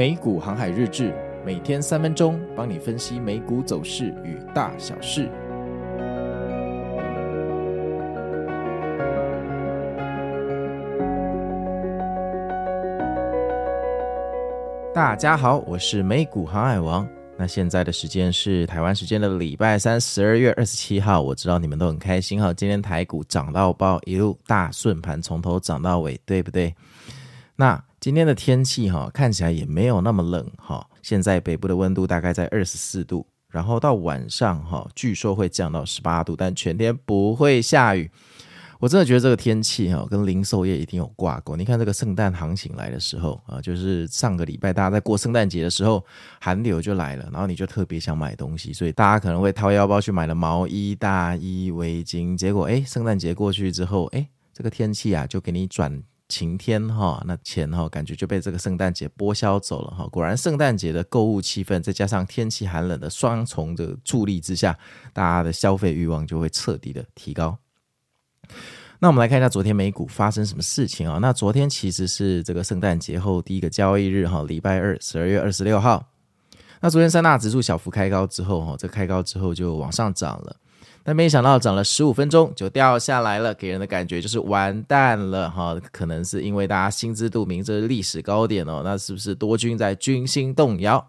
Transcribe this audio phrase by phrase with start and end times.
[0.00, 5.28] 美股航海日志，每天三分钟，帮你分析美股走势与大小事。
[14.94, 17.06] 大家好，我是美股航海王。
[17.36, 21.20] 那现在的时间是台湾时间的礼拜三，十二月二十七号。
[21.20, 26.74] 我知道你们都很开心哈，今天台股涨到爆，一路大顺盘，从头涨到尾，对不对？
[27.54, 30.88] 那今天的天气哈，看起来也没有那么冷哈。
[31.02, 38.10] 现在北部的温度大概在二十四度，然后到晚上哈，据说会降到十八度，但全天不会下雨。
[38.78, 41.54] 我真的觉得这个天气哈，跟零售业一定有挂钩。
[41.56, 46.02] 你看这个圣诞行情来的时候啊，就是上个礼拜大家在过圣诞节的时候，
[46.40, 52.34] 寒流就来了，然后你就特别想买东西，所以大家可能会掏腰包去买了毛衣、大衣、围巾。
[52.34, 56.02] 结果哎，圣诞节过去之后，哎，这个天气啊，就给你转。
[56.30, 60.06] 晴天哈，那钱哈感觉就被这个圣诞节拨销走了哈。
[60.06, 64.78] 果然，圣诞节的购物气氛，再加上天气寒冷的双重的助力之下，
[65.12, 67.58] 大家的消费欲望就会彻底的提高。
[69.00, 71.18] 那我们来看一下昨天美股发生什么事情啊？
[71.20, 76.12] 那昨天其实是这个圣诞节后第一个交易日哈，礼拜二，十二月二十六号。
[76.80, 80.56] 那昨天三大指数小幅开高之后哈，这开高之后就往上涨了。
[81.02, 85.76] 但没想到涨了十五分钟就掉下来了，给人的感觉就是完蛋了哈。
[85.90, 91.08] 可能是因为大家心知肚明这是历史高点哦，那是不是多军在军心动摇？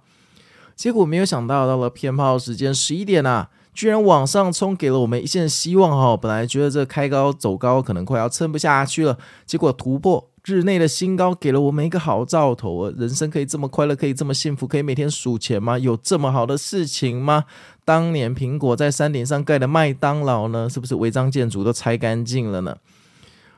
[0.75, 6.17] 结果没有想到，到了偏炮时间十一点啊，居然往上冲，给了我们一线希望哈。
[6.17, 10.29] 本来觉得这开高走高可能快要撑不下去了，结果突破。
[10.43, 12.89] 日内的新高给了我们一个好兆头！
[12.97, 15.77] 人生可以这么快乐，可以这么幸福，可以每天数钱吗？
[15.77, 17.43] 有这么好的事情吗？
[17.83, 20.69] 当年苹果在山顶上盖的麦当劳呢？
[20.69, 22.77] 是不是违章建筑都拆干净了呢？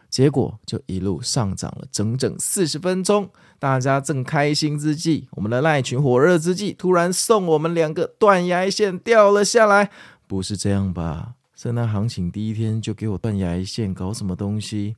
[0.10, 9.90] 结果就一路上涨了整整四十分钟，大家正开心之际，我们的赖群火热之际，突然送我们两个断崖线掉了下来。
[10.28, 11.34] 不是这样吧？
[11.56, 14.96] 圣诞行情第一天就给我断崖线，搞什么东西？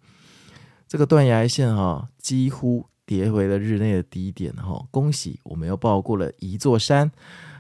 [0.88, 7.12] 这个断崖线哈，几乎跌回了日内的低点哈，恭喜我们又抱过了一座山。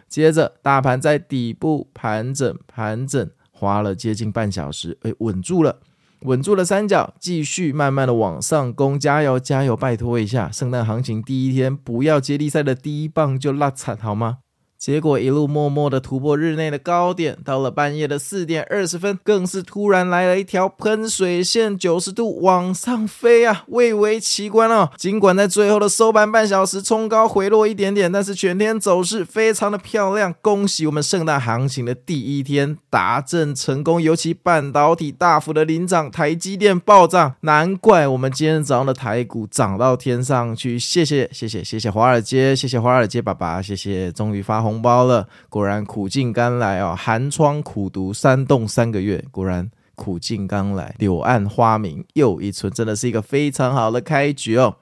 [0.07, 5.79] 接着大盘在底部盘整盘整，花了接近半小时，哎，稳住了，
[6.21, 14.39] 稳住了三角，继续慢慢的往上攻，加油加油，拜托一下，圣诞行情第一天不要接力赛的第一棒就拉惨好吗？
[14.85, 24.91] 结果一路默默的突破日内的高点，到了半夜的四点二十分，更是突然来了一条喷水线，九十度往上飞啊，蔚为奇观哦。
[24.95, 30.31] 尽管在最后的收盘半小时冲高回落一点点，但是全天走势非常的漂亮。
[30.43, 40.77] 恭喜我们圣诞行情的第一天达阵成功，尤其半导体大幅的领涨，台积电暴涨，难怪我们今天早上的台股涨到天上去。
[40.77, 44.74] 谢谢谢谢谢谢华尔街，谢谢华尔街爸爸，谢谢，终于发红。
[44.75, 54.75] 红包了，果然苦尽甘来哦，寒窗苦读三洞三个月，果然苦尽甘来，柳暗花明又一村，真的是一个非常好的开局哦。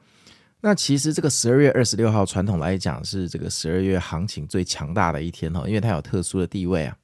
[0.62, 6.96] 那其实这个十二月二十六号，传统来讲是这个十二月行情最强大的一天哦，因为它有特殊的地位啊。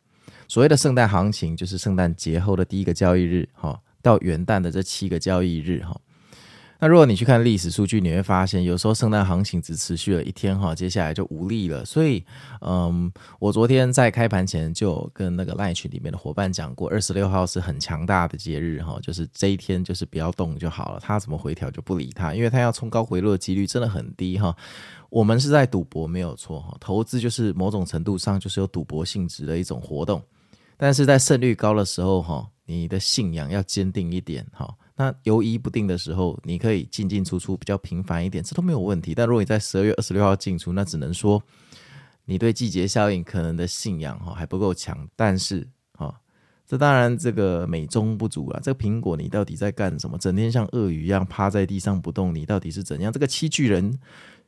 [0.47, 5.95] 所谓的圣诞行情，就是圣诞节后的第一个交易日哈，到元旦的这七个交易日哈。
[6.81, 11.83] 那如果你去看历史数据，你会发现有时候圣诞行情只持续了一天哈，接下来就无力了。
[11.83, 12.23] 所以，
[12.61, 24.55] 嗯，我昨天在开盘前就跟那个赖群里面的伙伴讲过，二十六号是很强大的节日哈，就是这一天就是不要动就好了，它怎么回调就不理它，因为它要冲高回落的几率真的很低哈。
[25.09, 30.23] 我们是在赌博没有错哈，投资就是某种程度上就是有赌博性质的一种活动，
[30.77, 34.73] 但是在胜率高的时候哈，你的信仰要坚定一点哈。
[34.99, 39.15] 那犹疑不定的时候，你可以进进出出比较频繁一点，这都没有问题。
[39.15, 41.41] 但如果你在十二月二十六号进出，那只能说
[42.25, 45.07] 你对季节效应可能的信仰哈还不够强。
[45.15, 46.13] 但是哈，
[46.67, 48.59] 这当然这个美中不足啊。
[48.61, 50.17] 这个苹果你到底在干什么？
[50.17, 53.09] 整天像鳄鱼一样趴在地上不动，你到底是怎样？
[53.09, 53.97] 这个七巨人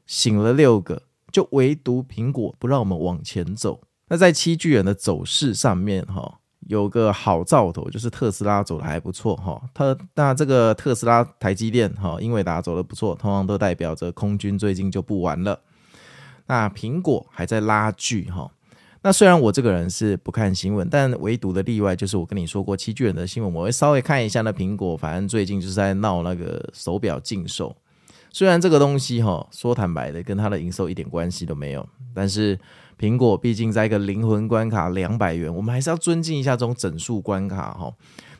[0.05, 1.01] 醒了六个，
[1.31, 3.81] 就唯独苹果不让我们往前走。
[4.09, 6.40] 那在七巨人的走势上面哈。
[6.67, 9.61] 有个好兆头，就是特斯拉走的还不错哈。
[9.73, 15.59] 特那这个特斯拉、台积电哈、英伟达走的不错，通常都代表着空军最近就不玩了。
[16.45, 18.49] 那苹果还在拉锯哈。
[19.01, 24.95] 那虽然我这个人是不看新闻，但唯独的例外就是我跟你说过七巨人的新闻，我会稍微看一下那苹果。
[24.95, 27.75] 反正最近就是在闹那个手表禁售。
[28.31, 32.59] 虽然这个东西哈，说坦白的，跟它的营收一点关系都没有，但是。
[33.01, 37.91] 苹果毕竟在一个灵魂关卡两百元，我们还是要尊敬一下这种整数关卡哈。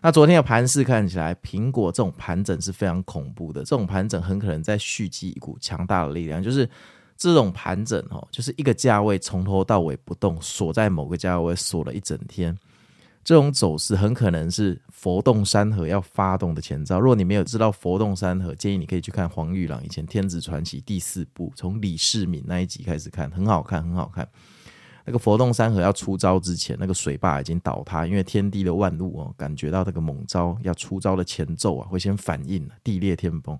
[0.01, 6.69] 那昨天的盘势看起来，苹果这种盘整是非常恐怖的，这种盘整很可能在蓄积一股强大的力量，就是
[7.17, 12.55] 这种盘整哦，就是一个价位从头到尾不动，锁在某个价位锁了一整天。
[13.23, 16.99] 这种走势很可能是佛动山河要发动的前兆。
[16.99, 24.27] 如果你没有知道佛动山河，建议你可以去看黄玉郎以前《天子传奇》第四部，从李世民那一集开始看，很好看，很好看。
[25.05, 33.57] 那个佛动山河要出招之前，那个水坝已经倒塌，因为天地的万物哦，感觉到这个猛招要出招的前奏啊，会先反应，地裂天崩。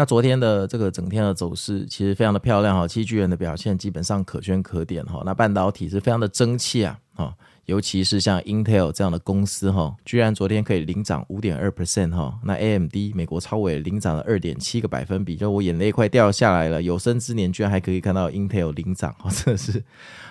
[0.00, 5.20] 那昨天的这个整天的走势其实非常的漂亮哈，七巨人的表现基本上可圈可点哈。
[5.26, 7.34] 那半导体是非常的争气啊哈。
[7.66, 12.34] 尤其是像 Intel 这样的公司哈，居然昨天可以领涨五点二 percent 哈。
[12.44, 16.80] 那 AMD 美国超微领涨了二点七个百分比，就我眼泪快掉下来了。
[16.80, 19.84] 有生之年居然还可以看到 Intel 领涨， 真的是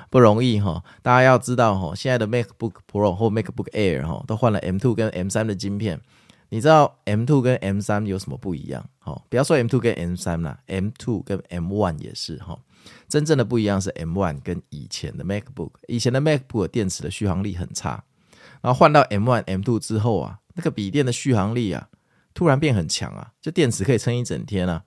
[0.10, 0.84] 不容易哈。
[1.04, 6.02] 大家要知道哈，现在的 MacBook Pro 或 MacBook Air 哈都换了 M2 跟 M3 的晶片。
[6.50, 8.84] 你知道 M two 跟 M 三有什么不一样？
[9.00, 12.58] 哈，不要说 M two 跟 M 三啦，M two 跟 M one 也是哈。
[13.08, 18.04] 真正的不一样是 M one 跟以前的 MacBook，以前的 MacBook 电池的续航力很差，
[18.62, 21.90] 然后换到 M one、M two 之后啊，那个笔电的续航力啊，
[22.34, 24.84] 突然变很强啊，就电池可以撑一整天啊。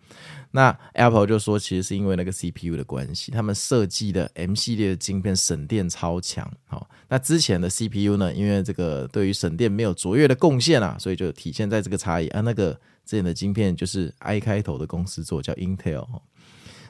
[0.52, 6.48] 那 Apple 就说，其实是因为那个 CPU 的关系，他们设计的 M 系列的晶片省电超强。
[6.66, 12.40] 好，那之前的 CPU 呢，因为这个对于省电没有卓越的贡献啊，所以就体现在这个差异啊。
[12.42, 12.72] 那个
[13.04, 16.06] 之前的晶片就是 I 开头的公司做，叫 Intel。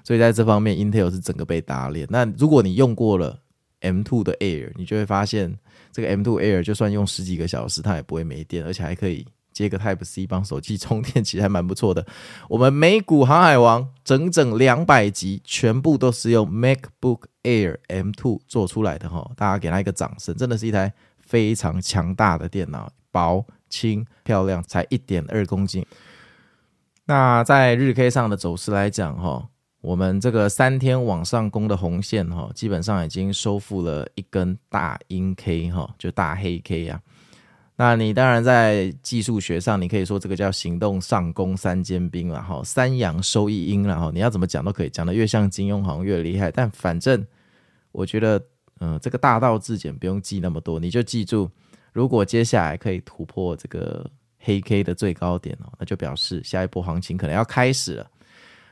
[0.05, 2.09] 所以在这方面，Intel 是整个被打脸。
[2.11, 3.41] 那如果你用过了
[3.83, 5.57] M2 的 Air，你就会发现，
[5.93, 12.07] 这个 M2 Air 就算用十几个小时，它也不会没电，而且还可以接个 Type C 帮手机充电，其实还蛮不错的。
[12.49, 25.85] 我们美股航海王整整两百集，全部都是用 MacBook Air M2 做出来的哈，大家给他一个掌声，真的是一台非常强大的电脑，薄、轻、漂亮，才一点二公斤。
[27.05, 29.49] 那在日 K 上的走势来讲哈。
[29.83, 37.01] 我们这个三天往上攻的红线哈，基本上已经收复了一根大阴 K 哈，就大黑 K 啊。
[37.85, 44.09] 那你当然在技术学上，你可以说这个叫行动上攻三尖兵了哈，三阳收一阴了哈。
[44.15, 46.49] 你要怎么讲都可以，讲得越像金庸好像越厉害。
[46.49, 47.27] 但反正
[47.91, 48.41] 我觉得，
[48.79, 51.51] 嗯，这个大道至简不用记那么多，你就记住，
[51.93, 54.09] 如果接下来可以突破这个
[54.39, 58.09] 黑 K 的最高点哦，那就表示下一波行情可能要开始了。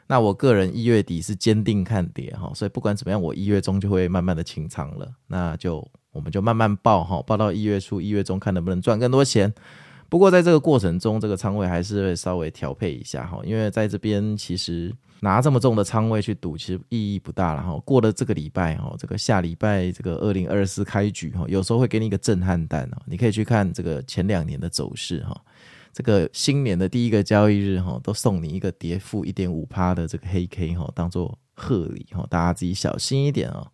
[0.06, 5.12] 那我个人一月底是坚定看跌哈，所以不管怎么样，我一月中就会慢慢的清仓了。
[5.26, 9.52] 那就我们就慢慢报哈，报到一月初、一月中，看能不能赚更多钱。
[10.08, 17.80] 不过在这个过程中，这个仓位还是会稍微调配一下哈，因为在这边其实拿这么重的仓位去赌，其实意义不大了哈。
[17.84, 25.40] 过了这个礼拜哈，这个下礼拜这个二零二四开局哈，有时候会给你一个震撼弹哦，你可以去看这个前两年的走势哈。
[25.92, 33.64] 这个新年的第一个交易日哈，都送你一个跌负一点五趴的这个黑 K 哈，当做贺礼哈，大家自己小心一点啊。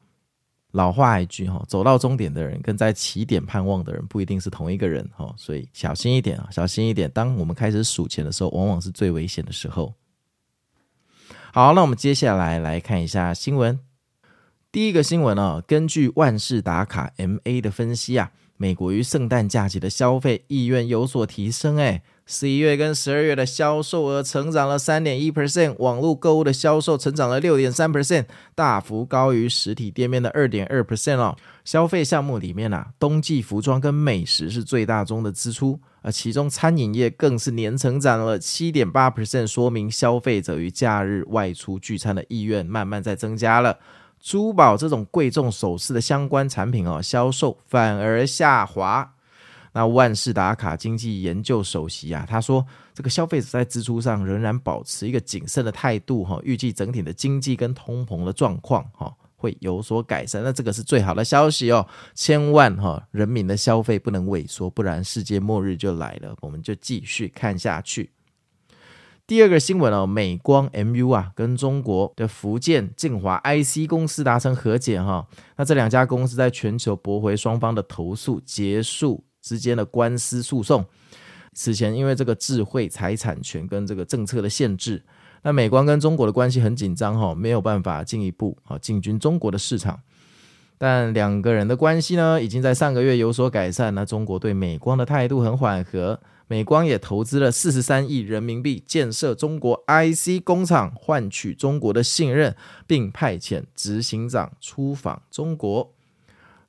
[0.77, 7.11] 老话一句哈，走到终点的人跟在起点盼望的人不一定是同一个人哈，所以小心一点啊，小心一点。
[7.13, 9.95] 当我们开始数钱的时候，往往是最危险的时候。
[11.51, 13.81] 好，那我们接下来来看一下新闻。
[14.71, 18.31] 第一个新闻啊，根据万事达卡 MA 的分析啊。
[18.57, 31.37] 美国于圣诞假期的消费意愿有所提升，诶，十一月跟十二月的销售额成长了三点一 percent，网络购物的销售成长了六点三 percent，大幅高于实体店面的二点二 percent 哦。
[31.65, 43.79] 消费项目里面啊，冬季服装跟美食是最大宗的支出，而其中餐饮业更是年成长了七点八 percent，说明消费者于假日外出聚餐的意愿慢慢在增加了。
[44.21, 49.13] 珠宝这种贵重首饰的相关产品哦，销售反而下滑。
[49.73, 60.43] 那万事达卡经济研究首席啊，他说，这个消费者在支出上仍然保持一个谨慎的态度哈，预计整体的经济跟通膨的状况哈会有所改善。
[60.43, 66.35] 那这个是最好的消息哦，千万哈人民的消费不能萎缩，不然世界末日就来了。
[66.41, 68.11] 我们就继续看下去。
[69.27, 75.27] 第二个新闻哦，美光 MU 啊，跟中国的福建晋华 IC 公司达成和解哈。
[75.57, 80.87] 那这两家公司在全球驳回双方的投诉，结束之间的官司诉讼。
[81.55, 85.05] 此前因为这个智慧财产权跟这个政策的限制，
[85.43, 90.01] 那美光跟中国的关系很紧张哈，没有办法进一步啊进军中国的市场。
[90.79, 93.95] 但两个人的关系呢，已经在上个月有所改善。
[93.95, 96.21] 那中国对美光的态度很缓和。
[96.49, 102.55] 美光也投资了四十三亿人民币建设中国 IC 工厂，换取中国的信任，
[102.87, 105.91] 并派遣执行长出访中国。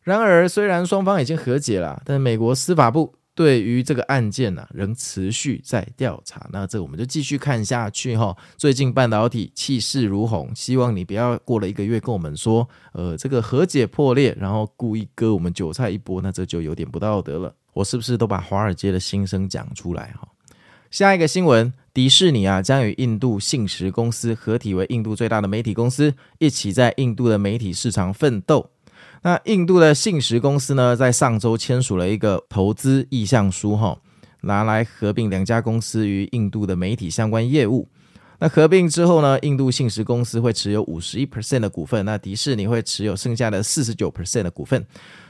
[0.01, 6.49] 然而，虽然双方已经和解了，但美国司法部对于这个案件呢、仍持续在调查。
[6.51, 8.35] 那这我们就继续看下去哈。
[8.57, 17.53] 最近半导体气势如虹，希望你不要过了一个月跟我们说，呃，这个和解破裂，然后故意割我们韭菜一波，那这就有点不道德了。
[17.73, 20.27] 我是不是都把华尔街的心声讲出来哈？
[20.89, 28.71] 下一个新闻，迪士尼啊将与印度信实公司合体为印度最大的媒体公司，一起在印度的媒体市场奋斗。
[29.27, 33.99] 那印度的信实公司呢，在上周签署了一个投资意向书，哈，
[34.39, 37.85] 拿来合并两家公司与印度的媒体相关业务。
[38.39, 44.81] 那合并之后呢，印度信实公司会持有五十一 percent 的股份，那迪士尼会持有剩下的四十九 percent 的股份。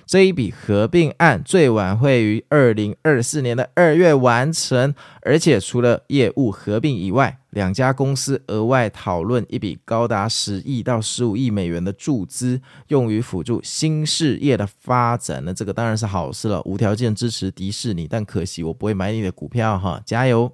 [0.08, 15.44] 这一笔合并案最晚会于二零二四年的二月完成，而且除了业务合并以外，两家公司额外讨论一笔高达十亿到十五亿美元的注资，用于辅助新事业的发展。
[15.44, 20.54] 那这个当然是好事了，无条件支持迪士尼，但可惜我不会买你的股票哈，加油！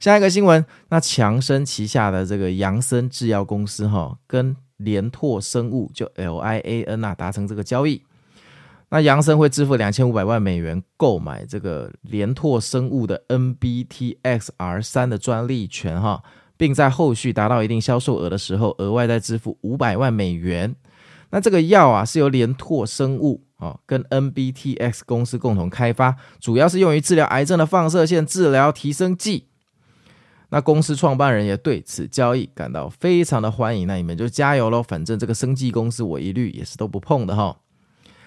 [0.00, 8.00] 下一个新闻，那强生旗下的这个杨森制药公司哈，跟联拓生物就 L I A N 啊达成这个交易。
[8.94, 16.22] 那杨森会支付两千五百万美元购买这个联拓生物的 NBTXR 三的专利权哈，
[16.56, 20.76] 并在后续达到一定销售额的时候，额外再支付五百万美元。
[21.30, 29.48] 那这个药啊是由联拓生物啊跟 NBTX 公司共同开发，主要是用于治疗癌症的放射线治疗提升剂。
[30.50, 37.56] 那公司创办人也对此交易感到非常的欢迎，那你们就加油喽，反正这个生技公司我一律也是都不碰的哈。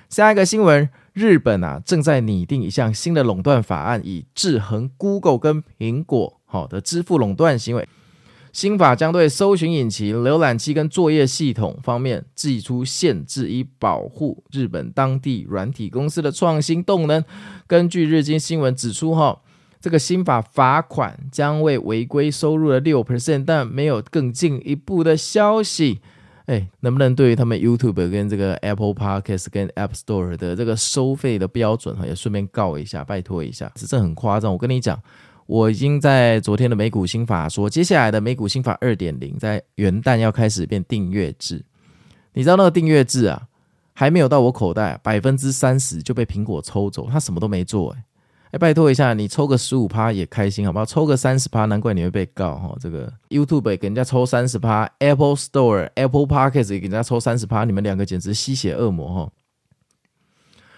[0.09, 7.87] 下一个新闻，日本啊正在拟定一项新的垄断法案，以制衡 Google 跟苹果好的支付垄断行为。
[8.53, 17.23] 新法将对搜寻引擎、浏览器跟作业系统方面祭出限制，以保护日本当地软体公司的创新动能。
[17.67, 19.41] 根据日经新闻指出，哈，
[19.81, 25.99] 这个新法罚款将为违规收入的六 percent，但没有更进一步的消息。
[26.47, 34.51] 哎，能不能对于他们 YouTube 跟这个 Apple Podcast 跟 App Store 的这个收费的标准哈，也顺便告一下，拜托一下，这很夸张。
[34.51, 34.97] 我跟你讲，
[35.45, 41.61] 我已经在昨天的美股新法说，接下来的美股新法二点零在元旦要开始变订阅制。
[42.31, 43.47] 你知道那个订阅制啊，
[43.93, 48.03] 还没有到我口袋，百分之三十就被苹果抽走，他什么都没做哎。
[48.51, 50.85] 哎，拜托一下，你抽个十五趴也开心好不好？
[50.85, 52.75] 抽个三十趴，难怪你会被告哈。
[52.79, 59.31] 这个 YouTube 给人家抽三十趴，Apple Store、Apple Podcast 也给人家抽三十趴，你们两个简直吸血恶魔哈。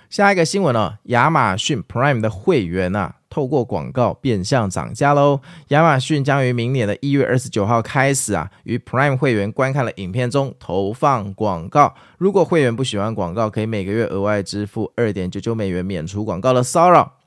[0.09, 5.39] 下一个新闻呢，亚马逊 Prime 的会员啊，透过广告变相涨价喽。
[5.67, 11.93] 亚马逊将于明年的一月二十九号开始啊，于 Prime 会员观看的影片中投放广告。
[12.17, 17.18] 如果会员不喜欢广告，可以每个月额外支付二点九九美元免除广告的骚扰。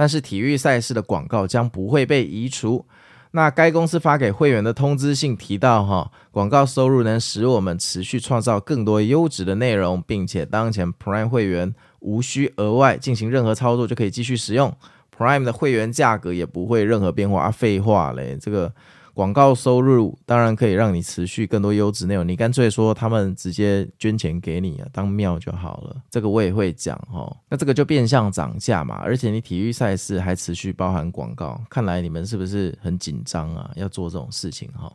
[0.00, 2.86] 但是体育赛事的广告将不会被移除。
[3.32, 14.74] 那该公司发给会员的通知信提到，哈，广告收入能使我们持续创造更多优质的内容，并且当前 Prime 会员无需额外进行任何操作就可以继续使用
[15.14, 17.42] Prime 的会员价格也不会任何变化。
[17.42, 18.72] 啊，废话嘞，这个。
[19.12, 25.96] 广告收入当然可以让你持续更多优质内容，你干脆说他们直接捐钱给你啊，当庙就好了。
[26.10, 27.36] 这个我也会讲哦。
[27.48, 33.70] 那这个就变相涨价嘛，而且你体育赛事还持续包含广告，看来你们是不是很紧张啊？
[33.76, 34.90] 要做这种事情哈。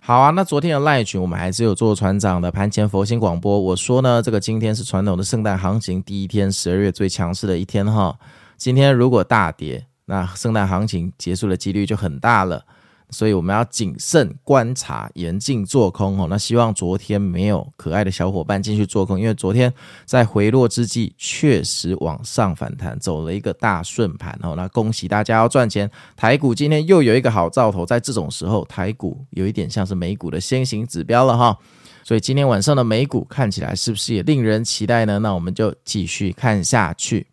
[0.00, 8.18] 好啊，那昨天的赖群我们还是有做船长的盘前佛心广播，我说呢，这个今天是传统的圣诞行情第一天，十二月最强势的一天哈。
[8.56, 12.64] 今天如果大跌，那圣诞行情结束的几率就很大了。
[13.10, 16.26] 所以我们要谨慎观察，严禁做空哦。
[16.28, 19.72] 那希望昨天没有可爱的小伙伴进去做空，因为昨天
[20.04, 24.54] 在回落之际确实往上反弹，走了一个大顺盘哦。
[24.56, 31.58] 那恭喜大家要赚钱，台股今天又有一个好兆头，在这种时候，台股有一点像是美股的先行指标了哈。
[32.04, 35.18] 所以今天晚上的美股看起来是不是也令人期待呢？
[35.18, 37.26] 那我们就继续看下去。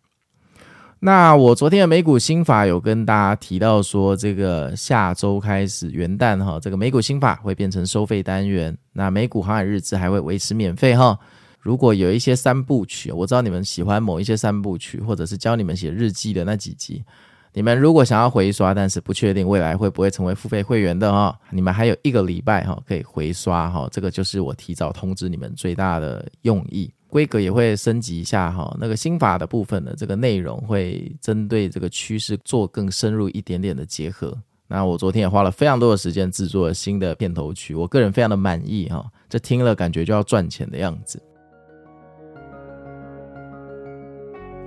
[1.06, 8.76] 那我昨天的美股新法有跟大家提到说，这个下周开始元旦哈，这个美股新法会变成收费单元。
[8.92, 11.16] 那美股航海日志还会维持免费哈。
[11.60, 17.04] 如果有一些三部曲，我知道你们喜欢某一些三部曲，或者是教你们写日记的那几集，
[17.52, 23.88] 你们如果想要回刷，但是不确定未来会不会成为付费会员的哈，你们还有一个礼拜哈可以回刷哈。
[23.92, 26.92] 这个就是我提早通知你们最大的用意。
[27.08, 34.36] 规格也会升级一下哈，那个新法的部分的，这个内容会针对这个趋势做更深入一点点的结合。
[34.68, 41.22] 那我昨天也花了非常多的时间制作了新的片头曲，我个人非常的满意哈，这听了感觉就要赚钱的样子。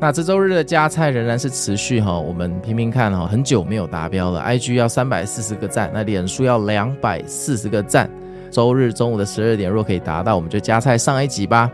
[0.02, 4.40] 那这周日的加菜仍然是持续哈，我们拼拼看哈，很久没有达标了。
[4.40, 8.10] IG 要三百四十个赞，那脸书要两百四十个赞。
[8.50, 11.70] 周日中午的十二点，若可以达到，我们就加菜上一集吧。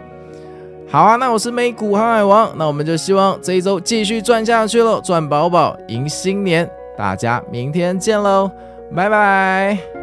[0.96, 6.66] 好啊，那我是美股航海王，那我们就希望这一周继续赚下去喽，赚饱饱，迎新年。
[6.98, 8.50] 大家明天见喽，
[8.96, 9.95] 拜拜。